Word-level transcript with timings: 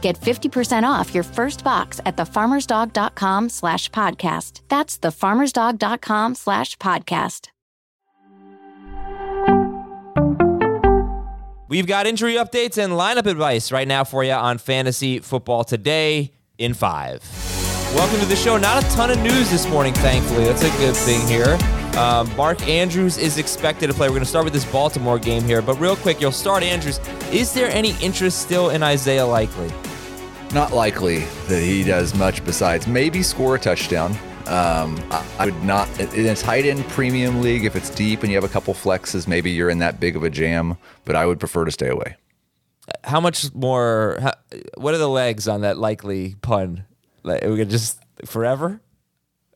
Get 0.00 0.18
50% 0.18 0.84
off 0.84 1.14
your 1.14 1.24
first 1.24 1.64
box 1.64 2.00
at 2.06 2.16
thefarmersdog.com 2.16 3.48
slash 3.48 3.90
podcast. 3.90 4.60
That's 4.68 4.98
thefarmersdog.com 4.98 6.34
slash 6.34 6.76
podcast. 6.78 7.48
We've 11.68 11.86
got 11.86 12.06
injury 12.06 12.34
updates 12.34 12.82
and 12.82 12.94
lineup 12.94 13.26
advice 13.26 13.70
right 13.70 13.86
now 13.86 14.02
for 14.02 14.24
you 14.24 14.32
on 14.32 14.56
Fantasy 14.56 15.18
Football 15.18 15.64
Today 15.64 16.32
in 16.56 16.72
five. 16.72 17.22
Welcome 17.94 18.20
to 18.20 18.26
the 18.26 18.36
show. 18.36 18.56
Not 18.56 18.82
a 18.82 18.88
ton 18.88 19.10
of 19.10 19.18
news 19.18 19.50
this 19.50 19.68
morning, 19.68 19.92
thankfully. 19.94 20.44
That's 20.44 20.62
a 20.62 20.70
good 20.78 20.96
thing 20.96 21.26
here. 21.26 21.58
Um, 21.98 22.32
Mark 22.36 22.62
Andrews 22.68 23.18
is 23.18 23.38
expected 23.38 23.88
to 23.88 23.92
play. 23.92 24.06
We're 24.06 24.12
going 24.12 24.22
to 24.22 24.28
start 24.28 24.44
with 24.44 24.52
this 24.52 24.64
Baltimore 24.64 25.18
game 25.18 25.42
here, 25.42 25.60
but 25.60 25.74
real 25.80 25.96
quick, 25.96 26.20
you'll 26.20 26.30
start 26.30 26.62
Andrews. 26.62 27.00
Is 27.32 27.52
there 27.52 27.68
any 27.70 27.96
interest 28.00 28.40
still 28.40 28.70
in 28.70 28.84
Isaiah 28.84 29.26
Likely? 29.26 29.68
Not 30.54 30.72
likely 30.72 31.24
that 31.48 31.60
he 31.60 31.82
does 31.82 32.14
much 32.14 32.44
besides 32.44 32.86
maybe 32.86 33.20
score 33.24 33.56
a 33.56 33.58
touchdown. 33.58 34.12
Um, 34.46 34.96
I 35.10 35.46
would 35.46 35.64
not 35.64 35.88
in 35.98 36.26
a 36.26 36.36
tight 36.36 36.66
end 36.66 36.86
premium 36.86 37.42
league. 37.42 37.64
If 37.64 37.74
it's 37.74 37.90
deep 37.90 38.22
and 38.22 38.30
you 38.30 38.36
have 38.36 38.48
a 38.48 38.52
couple 38.52 38.74
flexes, 38.74 39.26
maybe 39.26 39.50
you're 39.50 39.68
in 39.68 39.80
that 39.80 39.98
big 39.98 40.14
of 40.14 40.22
a 40.22 40.30
jam. 40.30 40.78
But 41.04 41.16
I 41.16 41.26
would 41.26 41.40
prefer 41.40 41.64
to 41.64 41.72
stay 41.72 41.88
away. 41.88 42.14
How 43.02 43.20
much 43.20 43.52
more? 43.54 44.18
How, 44.20 44.34
what 44.76 44.94
are 44.94 44.98
the 44.98 45.08
legs 45.08 45.48
on 45.48 45.62
that 45.62 45.78
likely 45.78 46.36
pun? 46.42 46.84
Like, 47.24 47.44
are 47.44 47.50
we 47.50 47.56
could 47.56 47.70
just 47.70 48.00
forever. 48.24 48.80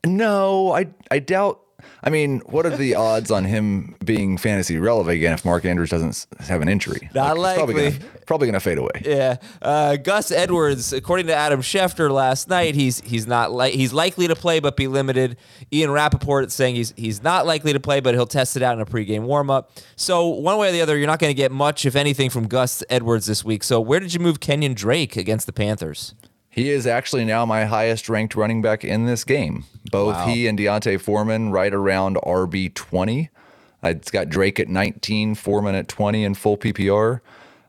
No, 0.05 0.73
I 0.73 0.87
I 1.09 1.19
doubt 1.19 1.61
I 2.03 2.09
mean, 2.09 2.39
what 2.45 2.65
are 2.65 2.75
the 2.75 2.95
odds 3.09 3.31
on 3.31 3.45
him 3.45 3.95
being 4.03 4.37
fantasy 4.37 4.77
relevant 4.77 5.15
again 5.15 5.33
if 5.33 5.45
Mark 5.45 5.65
Andrews 5.65 5.89
doesn't 5.89 6.25
have 6.39 6.61
an 6.61 6.69
injury? 6.69 7.09
Not 7.13 7.37
like, 7.37 7.57
likely. 7.57 7.73
Probably 7.73 7.91
gonna, 7.91 8.25
probably 8.25 8.47
gonna 8.47 8.59
fade 8.59 8.77
away. 8.77 9.01
Yeah. 9.05 9.37
Uh, 9.61 9.95
Gus 9.97 10.31
Edwards, 10.31 10.93
according 10.93 11.27
to 11.27 11.35
Adam 11.35 11.61
Schefter 11.61 12.11
last 12.11 12.49
night, 12.49 12.75
he's 12.75 13.01
he's 13.01 13.27
not 13.27 13.51
like 13.51 13.73
he's 13.73 13.93
likely 13.93 14.27
to 14.27 14.35
play 14.35 14.59
but 14.59 14.75
be 14.75 14.87
limited. 14.87 15.37
Ian 15.71 15.91
Rapoport 15.91 16.51
saying 16.51 16.75
he's 16.75 16.93
he's 16.95 17.23
not 17.23 17.45
likely 17.45 17.73
to 17.73 17.79
play 17.79 17.99
but 17.99 18.13
he'll 18.13 18.25
test 18.25 18.55
it 18.55 18.63
out 18.63 18.75
in 18.75 18.81
a 18.81 18.85
pregame 18.85 19.25
warmup. 19.25 19.67
So 19.95 20.27
one 20.27 20.57
way 20.57 20.69
or 20.69 20.71
the 20.71 20.81
other, 20.81 20.97
you're 20.97 21.07
not 21.07 21.19
going 21.19 21.31
to 21.31 21.35
get 21.35 21.51
much, 21.51 21.85
if 21.85 21.95
anything, 21.95 22.29
from 22.29 22.47
Gus 22.47 22.83
Edwards 22.89 23.25
this 23.25 23.43
week. 23.43 23.63
So 23.63 23.79
where 23.79 23.99
did 23.99 24.13
you 24.13 24.19
move 24.19 24.39
Kenyan 24.39 24.75
Drake 24.75 25.15
against 25.15 25.45
the 25.45 25.53
Panthers? 25.53 26.13
He 26.53 26.69
is 26.69 26.85
actually 26.85 27.25
now 27.25 27.47
my 27.47 27.65
highest 27.65 28.07
ranked 28.07 28.35
running 28.35 28.61
back 28.61 28.83
in 28.83 29.07
this 29.07 29.23
game. 29.23 29.65
Both 29.89 30.13
wow. 30.13 30.27
he 30.27 30.45
and 30.45 30.55
D'Onta 30.55 31.01
Foreman 31.01 31.51
right 31.51 31.73
around 31.73 32.17
RB 32.17 32.71
twenty. 32.75 33.31
It's 33.81 34.11
got 34.11 34.29
Drake 34.29 34.59
at 34.59 34.69
19, 34.69 35.35
Foreman 35.35 35.75
at 35.75 35.87
20 35.89 36.23
in 36.23 36.35
full 36.35 36.57
PPR. 36.57 37.19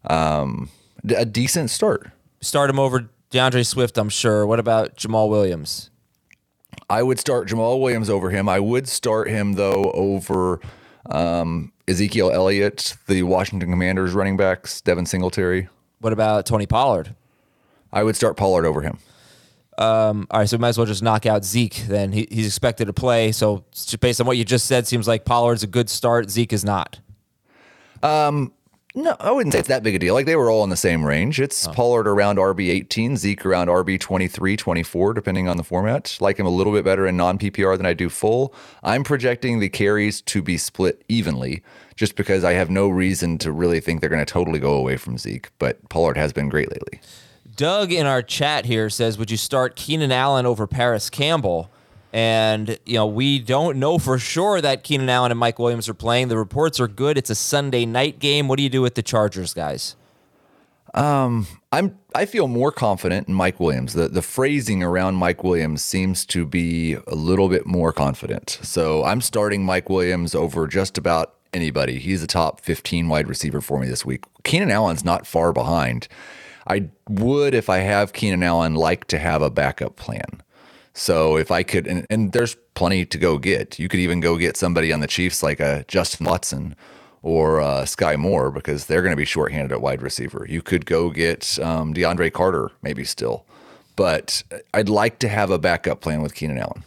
Um, 0.08 0.68
a 1.08 1.24
decent 1.24 1.70
start. 1.70 2.10
Start 2.40 2.70
him 2.70 2.78
over 2.78 3.08
D'Andre 3.30 3.62
Swift, 3.64 3.98
I'm 3.98 4.10
sure. 4.10 4.46
What 4.46 4.60
about 4.60 4.96
Jamaal 4.96 5.28
Williams? 5.28 5.90
I 6.88 7.02
would 7.02 7.18
start 7.18 7.48
Jamaal 7.48 7.80
Williams 7.80 8.10
over 8.10 8.30
him. 8.30 8.48
I 8.48 8.60
would 8.60 8.86
start 8.86 9.28
him 9.28 9.54
though 9.54 9.90
over 9.92 10.60
um, 11.06 11.72
Ezekiel 11.88 12.30
Elliott, 12.30 12.96
the 13.06 13.22
Washington 13.22 13.70
Commanders 13.70 14.12
running 14.12 14.36
backs, 14.36 14.80
Devin 14.82 15.06
Singletary. 15.06 15.68
What 16.00 16.12
about 16.12 16.46
Tony 16.46 16.66
Pollard? 16.66 17.14
I 17.94 18.02
would 18.02 18.16
start 18.16 18.36
Pollard 18.36 18.66
over 18.66 18.82
him. 18.82 18.98
Um, 19.78 20.26
all 20.30 20.40
right, 20.40 20.48
so 20.48 20.56
we 20.56 20.60
might 20.60 20.70
as 20.70 20.78
well 20.78 20.86
just 20.86 21.02
knock 21.02 21.26
out 21.26 21.44
Zeke. 21.44 21.84
Then 21.88 22.12
he, 22.12 22.28
he's 22.30 22.46
expected 22.46 22.86
to 22.86 22.92
play. 22.92 23.32
So 23.32 23.64
based 24.00 24.20
on 24.20 24.26
what 24.26 24.36
you 24.36 24.44
just 24.44 24.66
said, 24.66 24.86
seems 24.86 25.08
like 25.08 25.24
Pollard's 25.24 25.62
a 25.62 25.66
good 25.66 25.88
start. 25.88 26.28
Zeke 26.28 26.52
is 26.52 26.64
not. 26.64 27.00
Um, 28.02 28.52
no, 28.96 29.16
I 29.18 29.32
wouldn't 29.32 29.52
say 29.52 29.58
it's 29.58 29.68
that 29.68 29.82
big 29.82 29.96
a 29.96 29.98
deal. 29.98 30.14
Like 30.14 30.26
they 30.26 30.36
were 30.36 30.50
all 30.50 30.62
in 30.62 30.70
the 30.70 30.76
same 30.76 31.04
range. 31.04 31.40
It's 31.40 31.66
oh. 31.66 31.72
Pollard 31.72 32.06
around 32.06 32.38
RB 32.38 32.68
18, 32.68 33.16
Zeke 33.16 33.44
around 33.44 33.66
RB 33.66 33.98
23, 33.98 34.56
24, 34.56 35.14
depending 35.14 35.48
on 35.48 35.56
the 35.56 35.64
format. 35.64 36.16
Like 36.20 36.38
him 36.38 36.46
a 36.46 36.50
little 36.50 36.72
bit 36.72 36.84
better 36.84 37.06
in 37.06 37.16
non 37.16 37.38
PPR 37.38 37.76
than 37.76 37.86
I 37.86 37.94
do 37.94 38.08
full. 38.08 38.54
I'm 38.84 39.02
projecting 39.02 39.58
the 39.58 39.68
carries 39.68 40.20
to 40.22 40.42
be 40.42 40.56
split 40.58 41.04
evenly 41.08 41.62
just 41.96 42.14
because 42.14 42.44
I 42.44 42.52
have 42.52 42.70
no 42.70 42.88
reason 42.88 43.38
to 43.38 43.50
really 43.50 43.80
think 43.80 44.00
they're 44.00 44.10
going 44.10 44.24
to 44.24 44.32
totally 44.32 44.60
go 44.60 44.74
away 44.74 44.96
from 44.96 45.18
Zeke. 45.18 45.50
But 45.58 45.88
Pollard 45.88 46.16
has 46.16 46.32
been 46.32 46.48
great 46.48 46.70
lately. 46.70 47.00
Doug 47.56 47.92
in 47.92 48.06
our 48.06 48.22
chat 48.22 48.64
here 48.64 48.90
says, 48.90 49.18
"Would 49.18 49.30
you 49.30 49.36
start 49.36 49.76
Keenan 49.76 50.12
Allen 50.12 50.46
over 50.46 50.66
Parris 50.66 51.10
Campbell?" 51.10 51.70
And 52.12 52.78
you 52.84 52.94
know, 52.94 53.06
we 53.06 53.40
don't 53.40 53.78
know 53.78 53.98
for 53.98 54.18
sure 54.18 54.60
that 54.60 54.84
Keenan 54.84 55.08
Allen 55.08 55.32
and 55.32 55.40
Mike 55.40 55.58
Williams 55.58 55.88
are 55.88 55.94
playing. 55.94 56.28
The 56.28 56.38
reports 56.38 56.78
are 56.78 56.86
good. 56.86 57.18
It's 57.18 57.30
a 57.30 57.34
Sunday 57.34 57.86
night 57.86 58.20
game. 58.20 58.46
What 58.46 58.56
do 58.56 58.62
you 58.62 58.68
do 58.68 58.82
with 58.82 58.94
the 58.94 59.02
Chargers, 59.02 59.52
guys? 59.52 59.96
Um, 60.94 61.48
I'm 61.72 61.98
I 62.14 62.24
feel 62.24 62.46
more 62.46 62.70
confident 62.70 63.26
in 63.26 63.34
Mike 63.34 63.58
Williams. 63.58 63.94
The 63.94 64.08
the 64.08 64.22
phrasing 64.22 64.82
around 64.82 65.16
Mike 65.16 65.42
Williams 65.42 65.82
seems 65.82 66.24
to 66.26 66.46
be 66.46 66.94
a 67.08 67.16
little 67.16 67.48
bit 67.48 67.66
more 67.66 67.92
confident. 67.92 68.60
So 68.62 69.02
I'm 69.04 69.20
starting 69.20 69.64
Mike 69.64 69.90
Williams 69.90 70.36
over 70.36 70.68
just 70.68 70.96
about 70.96 71.34
anybody. 71.52 71.98
He's 71.98 72.22
a 72.22 72.26
top 72.28 72.60
15 72.60 73.08
wide 73.08 73.28
receiver 73.28 73.60
for 73.60 73.80
me 73.80 73.88
this 73.88 74.04
week. 74.04 74.24
Keenan 74.44 74.70
Allen's 74.70 75.04
not 75.04 75.26
far 75.26 75.52
behind. 75.52 76.06
I 76.66 76.88
would, 77.08 77.54
if 77.54 77.68
I 77.68 77.78
have 77.78 78.12
Keenan 78.12 78.42
Allen, 78.42 78.74
like 78.74 79.06
to 79.08 79.18
have 79.18 79.42
a 79.42 79.50
backup 79.50 79.96
plan. 79.96 80.42
So 80.94 81.36
if 81.36 81.50
I 81.50 81.62
could, 81.62 81.86
and, 81.86 82.06
and 82.08 82.32
there's 82.32 82.56
plenty 82.74 83.04
to 83.06 83.18
go 83.18 83.38
get. 83.38 83.78
You 83.78 83.88
could 83.88 84.00
even 84.00 84.20
go 84.20 84.36
get 84.36 84.56
somebody 84.56 84.92
on 84.92 85.00
the 85.00 85.06
Chiefs 85.06 85.42
like 85.42 85.60
a 85.60 85.84
Justin 85.88 86.26
Watson 86.26 86.76
or 87.22 87.60
uh, 87.60 87.82
Skyy 87.82 88.16
Moore 88.18 88.50
because 88.50 88.86
they're 88.86 89.02
going 89.02 89.12
to 89.12 89.16
be 89.16 89.24
shorthanded 89.24 89.72
at 89.72 89.80
wide 89.80 90.02
receiver. 90.02 90.46
You 90.48 90.62
could 90.62 90.86
go 90.86 91.10
get 91.10 91.58
um, 91.58 91.94
DeAndre 91.94 92.32
Carter 92.32 92.70
maybe 92.82 93.04
still, 93.04 93.44
but 93.96 94.42
I'd 94.72 94.88
like 94.88 95.18
to 95.20 95.28
have 95.28 95.50
a 95.50 95.58
backup 95.58 96.00
plan 96.00 96.22
with 96.22 96.34
Keenan 96.34 96.58
Allen. 96.58 96.84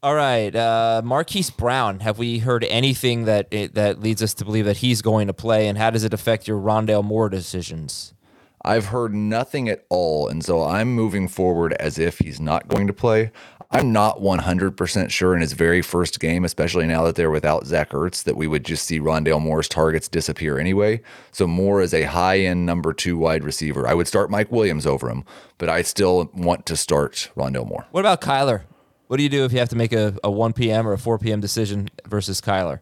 All 0.00 0.14
right, 0.14 0.54
uh, 0.54 1.02
Marquise 1.04 1.50
Brown. 1.50 2.00
Have 2.00 2.18
we 2.18 2.38
heard 2.38 2.62
anything 2.64 3.24
that 3.24 3.48
it, 3.50 3.74
that 3.74 4.00
leads 4.00 4.22
us 4.22 4.32
to 4.34 4.44
believe 4.44 4.64
that 4.66 4.76
he's 4.76 5.02
going 5.02 5.26
to 5.26 5.32
play, 5.32 5.66
and 5.66 5.76
how 5.76 5.90
does 5.90 6.04
it 6.04 6.14
affect 6.14 6.46
your 6.46 6.60
Rondale 6.60 7.02
Moore 7.02 7.28
decisions? 7.28 8.14
I've 8.62 8.86
heard 8.86 9.14
nothing 9.14 9.68
at 9.68 9.84
all. 9.88 10.28
And 10.28 10.44
so 10.44 10.62
I'm 10.62 10.94
moving 10.94 11.28
forward 11.28 11.72
as 11.74 11.98
if 11.98 12.18
he's 12.18 12.40
not 12.40 12.68
going 12.68 12.86
to 12.86 12.92
play. 12.92 13.30
I'm 13.70 13.92
not 13.92 14.20
100% 14.20 15.10
sure 15.10 15.34
in 15.34 15.42
his 15.42 15.52
very 15.52 15.82
first 15.82 16.20
game, 16.20 16.44
especially 16.44 16.86
now 16.86 17.04
that 17.04 17.16
they're 17.16 17.30
without 17.30 17.66
Zach 17.66 17.90
Ertz, 17.90 18.24
that 18.24 18.36
we 18.36 18.46
would 18.46 18.64
just 18.64 18.86
see 18.86 18.98
Rondale 18.98 19.42
Moore's 19.42 19.68
targets 19.68 20.08
disappear 20.08 20.58
anyway. 20.58 21.02
So 21.32 21.46
Moore 21.46 21.82
is 21.82 21.92
a 21.92 22.04
high 22.04 22.38
end 22.40 22.64
number 22.64 22.94
two 22.94 23.18
wide 23.18 23.44
receiver. 23.44 23.86
I 23.86 23.92
would 23.92 24.08
start 24.08 24.30
Mike 24.30 24.50
Williams 24.50 24.86
over 24.86 25.10
him, 25.10 25.24
but 25.58 25.68
I 25.68 25.82
still 25.82 26.30
want 26.32 26.64
to 26.66 26.76
start 26.76 27.30
Rondale 27.36 27.68
Moore. 27.68 27.86
What 27.90 28.00
about 28.00 28.22
Kyler? 28.22 28.62
What 29.08 29.18
do 29.18 29.22
you 29.22 29.28
do 29.28 29.44
if 29.44 29.52
you 29.52 29.58
have 29.58 29.68
to 29.70 29.76
make 29.76 29.92
a, 29.92 30.16
a 30.24 30.30
1 30.30 30.54
p.m. 30.54 30.86
or 30.86 30.94
a 30.94 30.98
4 30.98 31.18
p.m. 31.18 31.40
decision 31.40 31.88
versus 32.06 32.40
Kyler? 32.40 32.80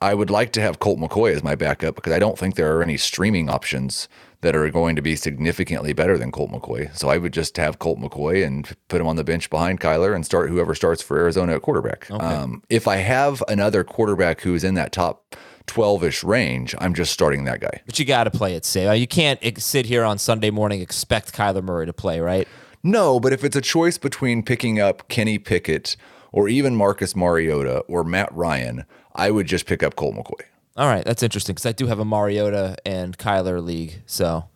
I 0.00 0.14
would 0.14 0.30
like 0.30 0.52
to 0.52 0.60
have 0.60 0.80
Colt 0.80 0.98
McCoy 0.98 1.32
as 1.32 1.42
my 1.42 1.54
backup 1.54 1.94
because 1.94 2.12
I 2.12 2.18
don't 2.18 2.38
think 2.38 2.56
there 2.56 2.76
are 2.76 2.82
any 2.82 2.96
streaming 2.96 3.48
options 3.48 4.08
that 4.44 4.54
are 4.54 4.68
going 4.68 4.94
to 4.94 5.02
be 5.02 5.16
significantly 5.16 5.94
better 5.94 6.18
than 6.18 6.30
Colt 6.30 6.50
McCoy. 6.50 6.94
So 6.94 7.08
I 7.08 7.16
would 7.16 7.32
just 7.32 7.56
have 7.56 7.78
Colt 7.78 7.98
McCoy 7.98 8.46
and 8.46 8.70
put 8.88 9.00
him 9.00 9.06
on 9.06 9.16
the 9.16 9.24
bench 9.24 9.48
behind 9.48 9.80
Kyler 9.80 10.14
and 10.14 10.24
start 10.24 10.50
whoever 10.50 10.74
starts 10.74 11.00
for 11.02 11.18
Arizona 11.18 11.54
at 11.54 11.62
quarterback. 11.62 12.10
Okay. 12.10 12.24
Um, 12.24 12.62
if 12.68 12.86
I 12.86 12.96
have 12.96 13.42
another 13.48 13.84
quarterback 13.84 14.42
who's 14.42 14.62
in 14.62 14.74
that 14.74 14.92
top 14.92 15.34
12 15.66 16.04
ish 16.04 16.22
range, 16.22 16.74
I'm 16.78 16.92
just 16.92 17.10
starting 17.10 17.44
that 17.44 17.60
guy. 17.60 17.80
But 17.86 17.98
you 17.98 18.04
got 18.04 18.24
to 18.24 18.30
play 18.30 18.54
it 18.54 18.66
safe. 18.66 19.00
You 19.00 19.06
can't 19.06 19.40
sit 19.58 19.86
here 19.86 20.04
on 20.04 20.18
Sunday 20.18 20.50
morning 20.50 20.82
expect 20.82 21.32
Kyler 21.32 21.62
Murray 21.62 21.86
to 21.86 21.94
play, 21.94 22.20
right? 22.20 22.46
No, 22.82 23.18
but 23.18 23.32
if 23.32 23.44
it's 23.44 23.56
a 23.56 23.62
choice 23.62 23.96
between 23.96 24.42
picking 24.42 24.78
up 24.78 25.08
Kenny 25.08 25.38
Pickett 25.38 25.96
or 26.32 26.50
even 26.50 26.76
Marcus 26.76 27.16
Mariota 27.16 27.78
or 27.88 28.04
Matt 28.04 28.30
Ryan, 28.30 28.84
I 29.14 29.30
would 29.30 29.46
just 29.46 29.64
pick 29.64 29.82
up 29.82 29.96
Colt 29.96 30.16
McCoy. 30.16 30.42
All 30.76 30.88
right, 30.88 31.04
that's 31.04 31.22
interesting 31.22 31.54
because 31.54 31.66
I 31.66 31.72
do 31.72 31.86
have 31.86 32.00
a 32.00 32.04
Mariota 32.04 32.76
and 32.84 33.16
Kyler 33.16 33.64
league, 33.64 34.02
so 34.06 34.48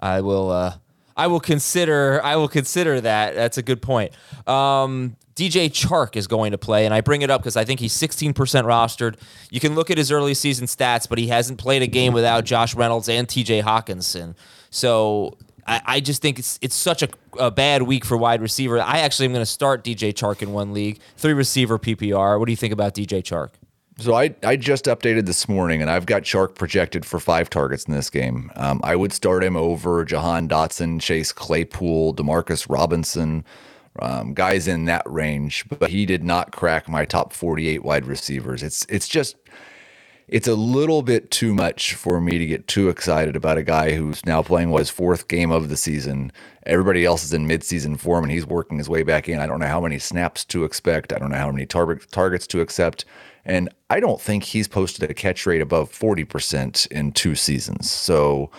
I 0.00 0.22
will. 0.22 0.50
Uh, 0.50 0.74
I 1.16 1.26
will 1.26 1.40
consider. 1.40 2.22
I 2.24 2.36
will 2.36 2.48
consider 2.48 3.00
that. 3.00 3.34
That's 3.34 3.58
a 3.58 3.62
good 3.62 3.82
point. 3.82 4.12
Um, 4.46 5.16
DJ 5.34 5.68
Chark 5.70 6.16
is 6.16 6.26
going 6.26 6.52
to 6.52 6.58
play, 6.58 6.86
and 6.86 6.94
I 6.94 7.02
bring 7.02 7.20
it 7.20 7.28
up 7.28 7.42
because 7.42 7.58
I 7.58 7.64
think 7.66 7.80
he's 7.80 7.92
16% 7.92 8.32
rostered. 8.34 9.16
You 9.50 9.60
can 9.60 9.74
look 9.74 9.90
at 9.90 9.98
his 9.98 10.10
early 10.10 10.32
season 10.32 10.66
stats, 10.66 11.06
but 11.06 11.18
he 11.18 11.28
hasn't 11.28 11.58
played 11.58 11.82
a 11.82 11.86
game 11.86 12.14
without 12.14 12.44
Josh 12.44 12.74
Reynolds 12.74 13.10
and 13.10 13.28
TJ 13.28 13.62
Hockenson. 13.62 14.34
So 14.70 15.36
I, 15.66 15.82
I 15.84 16.00
just 16.00 16.22
think 16.22 16.38
it's 16.38 16.58
it's 16.62 16.74
such 16.74 17.02
a, 17.02 17.08
a 17.38 17.50
bad 17.50 17.82
week 17.82 18.06
for 18.06 18.16
wide 18.16 18.40
receiver. 18.40 18.80
I 18.80 19.00
actually 19.00 19.26
am 19.26 19.32
going 19.32 19.42
to 19.42 19.50
start 19.50 19.84
DJ 19.84 20.14
Chark 20.14 20.40
in 20.40 20.52
one 20.52 20.72
league, 20.72 21.00
three 21.18 21.34
receiver 21.34 21.78
PPR. 21.78 22.38
What 22.38 22.46
do 22.46 22.52
you 22.52 22.56
think 22.56 22.72
about 22.72 22.94
DJ 22.94 23.22
Chark? 23.22 23.50
So 23.98 24.14
I, 24.14 24.34
I 24.42 24.56
just 24.56 24.84
updated 24.84 25.24
this 25.24 25.48
morning, 25.48 25.80
and 25.80 25.90
I've 25.90 26.04
got 26.04 26.22
Chark 26.22 26.54
projected 26.54 27.06
for 27.06 27.18
five 27.18 27.48
targets 27.48 27.84
in 27.84 27.94
this 27.94 28.10
game. 28.10 28.52
Um, 28.54 28.78
I 28.84 28.94
would 28.94 29.10
start 29.10 29.42
him 29.42 29.56
over 29.56 30.04
Jahan 30.04 30.48
Dotson, 30.48 31.00
Chase 31.00 31.32
Claypool, 31.32 32.14
Demarcus 32.14 32.68
Robinson, 32.68 33.42
um, 33.98 34.34
guys 34.34 34.68
in 34.68 34.84
that 34.84 35.02
range. 35.10 35.64
But 35.78 35.88
he 35.88 36.04
did 36.04 36.22
not 36.22 36.52
crack 36.52 36.90
my 36.90 37.06
top 37.06 37.32
48 37.32 37.84
wide 37.84 38.04
receivers. 38.04 38.62
It's 38.62 38.84
it's 38.90 39.08
just 39.08 39.36
it's 40.28 40.48
a 40.48 40.54
little 40.54 41.02
bit 41.02 41.30
too 41.30 41.54
much 41.54 41.94
for 41.94 42.20
me 42.20 42.38
to 42.38 42.46
get 42.46 42.66
too 42.66 42.88
excited 42.88 43.36
about 43.36 43.58
a 43.58 43.62
guy 43.62 43.92
who's 43.92 44.26
now 44.26 44.42
playing 44.42 44.70
what 44.70 44.80
his 44.80 44.90
fourth 44.90 45.28
game 45.28 45.52
of 45.52 45.68
the 45.68 45.76
season. 45.76 46.32
Everybody 46.64 47.04
else 47.04 47.22
is 47.22 47.32
in 47.32 47.46
midseason 47.46 47.98
form, 47.98 48.24
and 48.24 48.32
he's 48.32 48.44
working 48.44 48.78
his 48.78 48.88
way 48.88 49.04
back 49.04 49.28
in. 49.28 49.38
I 49.38 49.46
don't 49.46 49.60
know 49.60 49.68
how 49.68 49.80
many 49.80 50.00
snaps 50.00 50.44
to 50.46 50.64
expect. 50.64 51.12
I 51.12 51.18
don't 51.18 51.30
know 51.30 51.36
how 51.36 51.52
many 51.52 51.64
tar- 51.64 51.94
targets 52.10 52.46
to 52.48 52.60
accept. 52.60 53.04
And 53.44 53.68
I 53.88 54.00
don't 54.00 54.20
think 54.20 54.42
he's 54.42 54.66
posted 54.66 55.08
a 55.08 55.14
catch 55.14 55.46
rate 55.46 55.60
above 55.60 55.92
40% 55.92 56.88
in 56.88 57.12
two 57.12 57.36
seasons. 57.36 57.88
So, 57.88 58.50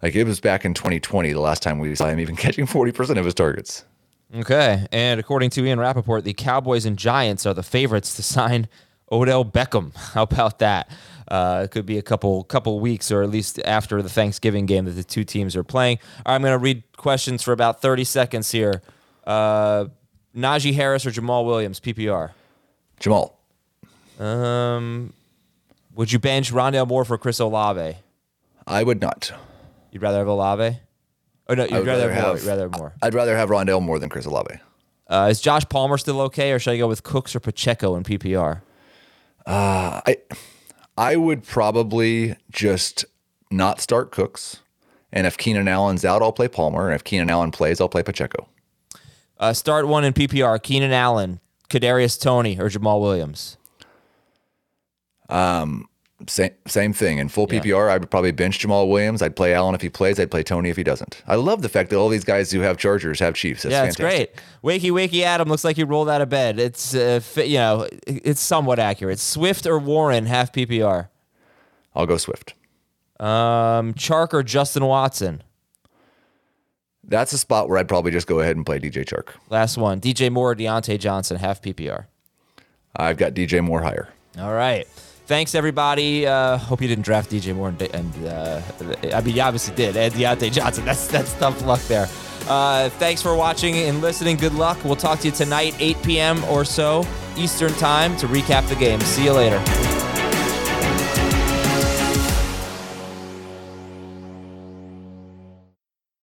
like, 0.00 0.14
it 0.14 0.24
was 0.24 0.38
back 0.38 0.64
in 0.64 0.74
2020, 0.74 1.32
the 1.32 1.40
last 1.40 1.64
time 1.64 1.80
we 1.80 1.92
saw 1.96 2.06
him 2.06 2.20
even 2.20 2.36
catching 2.36 2.66
40% 2.66 3.18
of 3.18 3.24
his 3.24 3.34
targets. 3.34 3.84
Okay. 4.32 4.86
And 4.92 5.18
according 5.18 5.50
to 5.50 5.64
Ian 5.64 5.80
Rapoport, 5.80 6.22
the 6.22 6.34
Cowboys 6.34 6.84
and 6.84 6.96
Giants 6.96 7.44
are 7.46 7.54
the 7.54 7.64
favorites 7.64 8.14
to 8.14 8.22
sign 8.22 8.68
Odell 9.10 9.44
Beckham. 9.44 9.94
How 10.14 10.22
about 10.22 10.58
that? 10.60 10.90
Uh, 11.28 11.62
it 11.64 11.70
could 11.70 11.84
be 11.84 11.98
a 11.98 12.02
couple 12.02 12.42
couple 12.44 12.80
weeks, 12.80 13.10
or 13.12 13.22
at 13.22 13.30
least 13.30 13.58
after 13.64 14.00
the 14.02 14.08
Thanksgiving 14.08 14.64
game 14.66 14.86
that 14.86 14.92
the 14.92 15.04
two 15.04 15.24
teams 15.24 15.54
are 15.56 15.64
playing. 15.64 15.98
Right, 16.26 16.34
I'm 16.34 16.40
going 16.42 16.52
to 16.52 16.58
read 16.58 16.82
questions 16.96 17.42
for 17.42 17.52
about 17.52 17.82
30 17.82 18.04
seconds 18.04 18.50
here. 18.50 18.82
Uh, 19.26 19.86
Najee 20.34 20.74
Harris 20.74 21.04
or 21.04 21.10
Jamaal 21.10 21.44
Williams, 21.44 21.80
PPR. 21.80 22.30
Jamaal. 23.00 23.32
Um, 24.18 25.12
would 25.94 26.12
you 26.12 26.18
bench 26.18 26.52
Rondale 26.52 26.86
Moore 26.88 27.04
for 27.04 27.18
Chris 27.18 27.38
Olave? 27.40 27.96
I 28.66 28.82
would 28.82 29.00
not. 29.00 29.32
You'd 29.90 30.02
rather 30.02 30.18
have 30.18 30.28
Olave? 30.28 30.78
Oh 31.48 31.54
no, 31.54 31.64
you'd 31.64 31.72
rather, 31.72 31.86
rather 31.86 32.12
have, 32.12 32.24
Moore. 32.24 32.36
have- 32.36 32.46
rather 32.46 32.68
Moore. 32.70 32.94
I'd 33.02 33.14
rather 33.14 33.36
have 33.36 33.48
Rondale 33.48 33.82
Moore 33.82 33.98
than 33.98 34.08
Chris 34.08 34.26
Olave. 34.26 34.60
Uh, 35.08 35.28
is 35.30 35.40
Josh 35.40 35.64
Palmer 35.68 35.96
still 35.96 36.20
okay, 36.22 36.52
or 36.52 36.58
should 36.58 36.72
I 36.72 36.78
go 36.78 36.86
with 36.88 37.02
Cooks 37.02 37.34
or 37.34 37.40
Pacheco 37.40 37.96
in 37.96 38.02
PPR? 38.02 38.60
I 39.46 40.16
I 40.96 41.16
would 41.16 41.44
probably 41.44 42.36
just 42.50 43.04
not 43.50 43.80
start 43.80 44.10
Cooks. 44.10 44.60
And 45.12 45.26
if 45.26 45.38
Keenan 45.38 45.68
Allen's 45.68 46.04
out, 46.04 46.20
I'll 46.20 46.32
play 46.32 46.48
Palmer. 46.48 46.86
And 46.88 46.94
if 46.94 47.02
Keenan 47.04 47.30
Allen 47.30 47.50
plays, 47.50 47.80
I'll 47.80 47.88
play 47.88 48.02
Pacheco. 48.02 48.48
Uh, 49.38 49.52
start 49.52 49.88
one 49.88 50.04
in 50.04 50.12
PPR: 50.12 50.62
Keenan 50.62 50.92
Allen, 50.92 51.40
Kadarius 51.70 52.20
Toney, 52.20 52.58
or 52.58 52.68
Jamaal 52.68 53.00
Williams. 53.00 53.56
Same 56.26 56.50
same 56.66 56.92
thing. 56.92 57.18
In 57.18 57.28
full 57.28 57.46
Yeah. 57.48 57.60
PPR, 57.60 57.90
I 57.90 57.96
would 57.96 58.10
probably 58.10 58.32
bench 58.32 58.58
Jamaal 58.58 58.88
Williams. 58.90 59.22
I'd 59.22 59.36
play 59.36 59.54
Allen 59.54 59.76
if 59.76 59.82
he 59.82 59.88
plays. 59.88 60.18
I'd 60.18 60.32
play 60.32 60.42
Toney 60.42 60.68
if 60.68 60.76
he 60.76 60.82
doesn't. 60.82 61.22
I 61.28 61.36
love 61.36 61.62
the 61.62 61.68
fact 61.68 61.90
that 61.90 61.96
all 61.96 62.08
these 62.08 62.24
guys 62.24 62.50
who 62.50 62.58
have 62.60 62.76
Chargers 62.76 63.20
have 63.20 63.34
Chiefs. 63.34 63.62
That's 63.62 63.72
yeah, 63.72 63.84
it's 63.84 63.96
great. 63.96 64.30
Wakey, 64.64 64.90
wakey, 64.90 65.22
Adam 65.22 65.48
looks 65.48 65.62
like 65.62 65.76
he 65.76 65.84
rolled 65.84 66.08
out 66.08 66.20
of 66.20 66.28
bed. 66.28 66.58
It's 66.58 66.92
uh, 66.92 67.20
you 67.36 67.58
know, 67.58 67.86
it's 68.06 68.40
somewhat 68.40 68.80
accurate. 68.80 69.20
Swift 69.20 69.64
or 69.64 69.78
Warren, 69.78 70.26
half 70.26 70.52
PPR. 70.52 71.08
I'll 71.94 72.06
go 72.06 72.16
Swift. 72.16 72.54
Um, 73.20 73.94
Chark 73.94 74.34
or 74.34 74.42
Justin 74.42 74.84
Watson. 74.86 75.42
That's 77.04 77.32
a 77.32 77.38
spot 77.38 77.68
where 77.68 77.78
I'd 77.78 77.88
probably 77.88 78.10
just 78.10 78.26
go 78.26 78.40
ahead 78.40 78.56
and 78.56 78.66
play 78.66 78.78
DJ 78.80 79.04
Chark. 79.04 79.28
Last 79.50 79.76
one: 79.78 80.00
DJ 80.00 80.30
Moore, 80.32 80.50
or 80.50 80.54
Diontae 80.56 80.98
Johnson, 80.98 81.36
half 81.36 81.62
PPR. 81.62 82.06
I've 82.96 83.16
got 83.16 83.34
DJ 83.34 83.62
Moore 83.62 83.82
higher. 83.82 84.08
All 84.38 84.52
right. 84.52 84.86
Thanks, 85.28 85.54
everybody. 85.54 86.26
Uh, 86.26 86.56
hope 86.56 86.80
you 86.80 86.88
didn't 86.88 87.04
draft 87.04 87.30
DJ 87.30 87.54
Moore 87.54 87.68
and, 87.68 87.82
and 87.82 88.26
uh, 88.26 88.62
I 89.12 89.20
mean, 89.20 89.36
you 89.36 89.42
obviously 89.42 89.74
did. 89.74 89.94
And 89.94 90.12
Diontae 90.14 90.50
Johnson. 90.50 90.86
That's 90.86 91.06
that's 91.06 91.34
tough 91.34 91.62
luck 91.66 91.82
there. 91.82 92.08
Uh, 92.48 92.88
thanks 92.88 93.20
for 93.20 93.36
watching 93.36 93.76
and 93.76 94.00
listening. 94.00 94.38
Good 94.38 94.54
luck. 94.54 94.82
We'll 94.84 94.96
talk 94.96 95.18
to 95.20 95.26
you 95.26 95.32
tonight, 95.32 95.76
8 95.78 96.02
p.m. 96.02 96.44
or 96.44 96.64
so 96.64 97.06
Eastern 97.36 97.74
time 97.74 98.16
to 98.16 98.26
recap 98.26 98.66
the 98.70 98.76
game. 98.76 99.00
See 99.02 99.24
you 99.24 99.32
later. 99.32 99.62